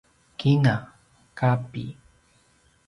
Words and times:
kina: 0.39 0.75
kapi 1.39 1.85